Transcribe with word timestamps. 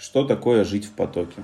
что 0.00 0.24
такое 0.24 0.64
жить 0.64 0.86
в 0.86 0.92
потоке. 0.92 1.42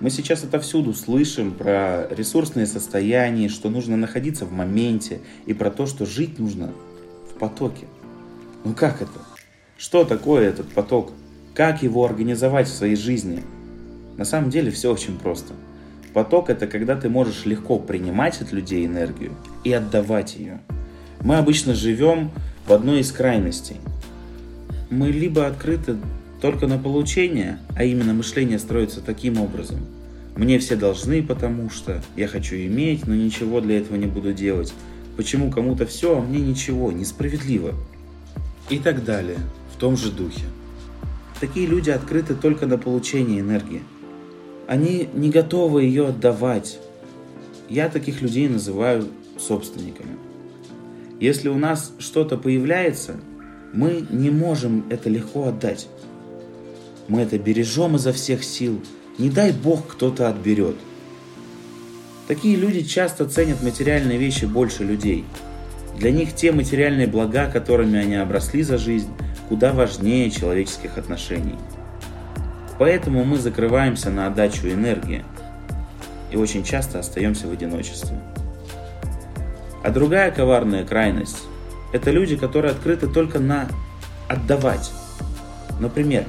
Мы 0.00 0.10
сейчас 0.10 0.42
отовсюду 0.42 0.94
слышим 0.94 1.52
про 1.52 2.08
ресурсные 2.10 2.66
состояния, 2.66 3.48
что 3.48 3.68
нужно 3.68 3.96
находиться 3.96 4.46
в 4.46 4.52
моменте 4.52 5.20
и 5.46 5.52
про 5.52 5.70
то, 5.70 5.86
что 5.86 6.06
жить 6.06 6.38
нужно 6.38 6.72
в 7.30 7.38
потоке. 7.38 7.86
Ну 8.64 8.72
как 8.72 9.02
это? 9.02 9.20
Что 9.76 10.04
такое 10.04 10.48
этот 10.48 10.72
поток? 10.72 11.12
Как 11.54 11.82
его 11.82 12.04
организовать 12.04 12.68
в 12.68 12.74
своей 12.74 12.96
жизни? 12.96 13.44
На 14.16 14.24
самом 14.24 14.50
деле 14.50 14.70
все 14.70 14.90
очень 14.90 15.18
просто. 15.18 15.52
Поток 16.14 16.48
это 16.48 16.66
когда 16.66 16.96
ты 16.96 17.08
можешь 17.08 17.44
легко 17.44 17.78
принимать 17.78 18.40
от 18.40 18.52
людей 18.52 18.86
энергию 18.86 19.32
и 19.62 19.72
отдавать 19.72 20.36
ее. 20.36 20.60
Мы 21.20 21.36
обычно 21.36 21.74
живем 21.74 22.30
в 22.66 22.72
одной 22.72 23.00
из 23.00 23.12
крайностей. 23.12 23.76
Мы 24.90 25.08
либо 25.08 25.46
открыты 25.46 25.96
только 26.42 26.66
на 26.66 26.76
получение, 26.76 27.60
а 27.76 27.84
именно 27.84 28.12
мышление 28.12 28.58
строится 28.58 29.00
таким 29.00 29.40
образом. 29.40 29.78
Мне 30.34 30.58
все 30.58 30.74
должны, 30.74 31.22
потому 31.22 31.70
что 31.70 32.02
я 32.16 32.26
хочу 32.26 32.56
иметь, 32.56 33.06
но 33.06 33.14
ничего 33.14 33.60
для 33.60 33.78
этого 33.78 33.96
не 33.96 34.06
буду 34.06 34.32
делать. 34.32 34.74
Почему 35.16 35.52
кому-то 35.52 35.86
все, 35.86 36.18
а 36.18 36.20
мне 36.20 36.40
ничего, 36.40 36.90
несправедливо. 36.90 37.74
И 38.70 38.78
так 38.80 39.04
далее, 39.04 39.38
в 39.72 39.78
том 39.78 39.96
же 39.96 40.10
духе. 40.10 40.42
Такие 41.38 41.68
люди 41.68 41.90
открыты 41.90 42.34
только 42.34 42.66
на 42.66 42.76
получение 42.76 43.38
энергии. 43.38 43.82
Они 44.66 45.08
не 45.14 45.30
готовы 45.30 45.84
ее 45.84 46.08
отдавать. 46.08 46.80
Я 47.68 47.88
таких 47.88 48.20
людей 48.20 48.48
называю 48.48 49.06
собственниками. 49.38 50.16
Если 51.20 51.48
у 51.48 51.56
нас 51.56 51.92
что-то 52.00 52.36
появляется, 52.36 53.14
мы 53.72 54.04
не 54.10 54.30
можем 54.30 54.84
это 54.90 55.08
легко 55.08 55.46
отдать. 55.46 55.86
Мы 57.08 57.22
это 57.22 57.38
бережем 57.38 57.96
изо 57.96 58.12
всех 58.12 58.44
сил. 58.44 58.80
Не 59.18 59.30
дай 59.30 59.52
Бог 59.52 59.88
кто-то 59.88 60.28
отберет. 60.28 60.76
Такие 62.28 62.56
люди 62.56 62.82
часто 62.82 63.26
ценят 63.26 63.62
материальные 63.62 64.18
вещи 64.18 64.44
больше 64.44 64.84
людей. 64.84 65.24
Для 65.98 66.10
них 66.10 66.34
те 66.34 66.52
материальные 66.52 67.06
блага, 67.06 67.50
которыми 67.50 67.98
они 67.98 68.16
обросли 68.16 68.62
за 68.62 68.78
жизнь, 68.78 69.10
куда 69.48 69.72
важнее 69.72 70.30
человеческих 70.30 70.96
отношений. 70.96 71.56
Поэтому 72.78 73.24
мы 73.24 73.36
закрываемся 73.36 74.10
на 74.10 74.28
отдачу 74.28 74.68
энергии 74.68 75.24
и 76.30 76.36
очень 76.36 76.64
часто 76.64 77.00
остаемся 77.00 77.46
в 77.46 77.52
одиночестве. 77.52 78.18
А 79.84 79.90
другая 79.90 80.30
коварная 80.30 80.84
крайность– 80.84 81.42
это 81.92 82.10
люди, 82.10 82.36
которые 82.36 82.72
открыты 82.72 83.08
только 83.08 83.38
на 83.40 83.68
отдавать. 84.28 84.90
Например, 85.80 86.24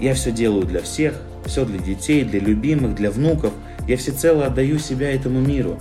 я 0.00 0.14
все 0.14 0.30
делаю 0.30 0.64
для 0.64 0.80
всех, 0.82 1.14
все 1.44 1.64
для 1.64 1.78
детей, 1.78 2.24
для 2.24 2.40
любимых, 2.40 2.94
для 2.94 3.10
внуков. 3.10 3.52
Я 3.86 3.96
всецело 3.96 4.46
отдаю 4.46 4.78
себя 4.78 5.12
этому 5.12 5.40
миру. 5.40 5.78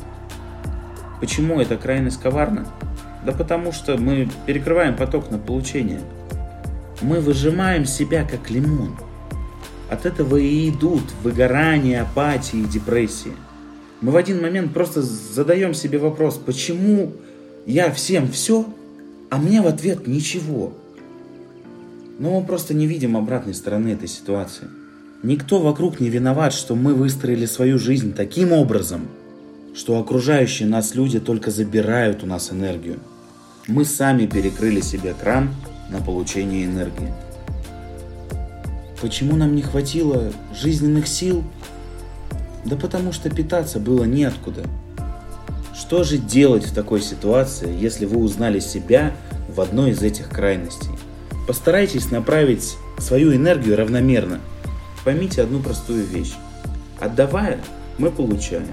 Почему 1.20 1.60
эта 1.60 1.78
крайность 1.78 2.22
коварна? 2.22 2.66
Да 3.26 3.32
потому 3.32 3.72
что 3.72 3.98
мы 3.98 4.30
перекрываем 4.46 4.96
поток 4.96 5.30
на 5.32 5.38
получение. 5.38 6.00
Мы 7.02 7.20
выжимаем 7.20 7.86
себя 7.86 8.24
как 8.24 8.50
лимон. 8.50 8.96
От 9.90 10.06
этого 10.06 10.38
и 10.38 10.70
идут 10.70 11.04
выгорание, 11.24 12.02
апатии 12.02 12.60
и 12.60 12.66
депрессии. 12.66 13.34
Мы 14.02 14.12
в 14.12 14.16
один 14.16 14.42
момент 14.42 14.74
просто 14.74 15.02
задаем 15.02 15.74
себе 15.74 15.98
вопрос, 15.98 16.38
почему 16.38 17.14
я 17.66 17.92
всем 17.92 18.32
все, 18.32 18.66
а 19.30 19.38
мне 19.38 19.62
в 19.62 19.68
ответ 19.68 20.08
ничего. 20.08 20.74
Но 22.20 22.40
мы 22.40 22.46
просто 22.46 22.74
не 22.74 22.88
видим 22.88 23.16
обратной 23.16 23.54
стороны 23.54 23.90
этой 23.90 24.08
ситуации. 24.08 24.68
Никто 25.24 25.60
вокруг 25.60 26.00
не 26.00 26.10
виноват, 26.10 26.54
что 26.54 26.76
мы 26.76 26.94
выстроили 26.94 27.46
свою 27.46 27.78
жизнь 27.78 28.14
таким 28.14 28.52
образом, 28.54 29.08
что 29.76 30.00
окружающие 30.00 30.68
нас 30.68 30.96
люди 30.96 31.20
только 31.20 31.52
забирают 31.52 32.24
у 32.24 32.28
нас 32.28 32.52
энергию. 32.52 33.00
Мы 33.68 33.86
сами 33.86 34.26
перекрыли 34.26 34.82
себе 34.82 35.14
кран 35.14 35.50
на 35.90 36.02
получение 36.02 36.66
энергии. 36.66 37.14
Почему 39.02 39.36
нам 39.36 39.56
не 39.56 39.62
хватило 39.62 40.32
жизненных 40.56 41.08
сил? 41.08 41.44
Да 42.66 42.76
потому 42.76 43.12
что 43.12 43.30
питаться 43.30 43.80
было 43.80 44.06
неоткуда. 44.06 44.64
Что 45.76 46.04
же 46.04 46.18
делать 46.18 46.66
в 46.66 46.74
такой 46.74 47.02
ситуации, 47.02 47.72
если 47.80 48.06
вы 48.06 48.18
узнали 48.18 48.60
себя 48.60 49.16
в 49.48 49.62
одной 49.62 49.92
из 49.92 50.02
этих 50.02 50.30
крайностей? 50.30 50.97
Постарайтесь 51.48 52.12
направить 52.12 52.76
свою 52.98 53.34
энергию 53.34 53.78
равномерно. 53.78 54.42
Поймите 55.06 55.42
одну 55.42 55.62
простую 55.62 56.06
вещь. 56.06 56.34
Отдавая, 57.00 57.58
мы 57.98 58.12
получаем. 58.12 58.68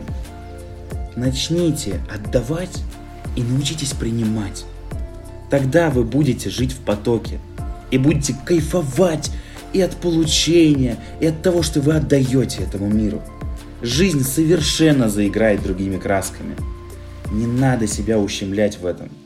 Начните 1.15 2.01
отдавать 2.13 2.83
и 3.37 3.45
научитесь 3.45 3.93
принимать. 3.93 4.65
Тогда 5.51 5.89
вы 5.89 6.03
будете 6.03 6.51
жить 6.51 6.73
в 6.73 6.81
потоке 6.81 7.39
и 7.93 7.99
будете 7.99 8.35
кайфовать 8.45 9.31
и 9.73 9.81
от 9.81 9.95
получения, 9.97 10.97
и 11.21 11.27
от 11.27 11.43
того, 11.43 11.63
что 11.63 11.81
вы 11.81 11.95
отдаете 11.95 12.65
этому 12.65 12.89
миру. 12.89 13.23
Жизнь 13.83 14.25
совершенно 14.25 15.09
заиграет 15.09 15.63
другими 15.63 15.97
красками. 15.97 16.57
Не 17.31 17.47
надо 17.47 17.87
себя 17.87 18.19
ущемлять 18.19 18.81
в 18.81 18.87
этом– 18.87 19.11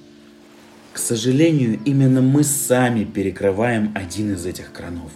к 0.98 1.00
сожалению, 1.00 1.78
именно 1.84 2.20
мы 2.20 2.42
сами 2.42 3.04
перекрываем 3.04 3.92
один 3.94 4.34
из 4.34 4.44
этих 4.44 4.72
кранов. 4.72 5.12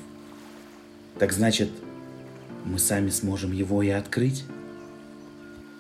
Так 1.19 1.32
значит, 1.32 1.70
мы 2.65 2.78
сами 2.78 3.10
сможем 3.10 3.50
его 3.50 3.82
и 3.82 3.88
открыть? 3.88 4.44